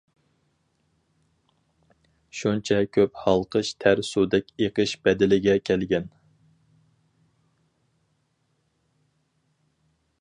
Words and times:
شۇنچە 2.39 2.77
كۆپ 2.97 3.21
ھالقىش 3.25 3.71
تەر 3.85 4.01
سۇدەك 4.09 4.49
ئېقىش 4.65 4.95
بەدىلىگە 5.09 5.57
كەلگەن. 5.71 6.09